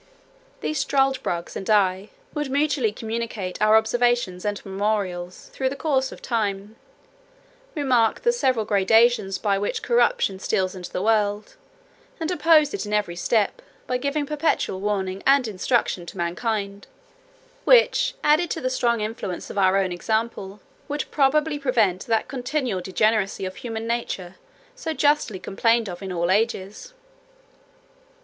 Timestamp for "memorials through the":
4.65-5.75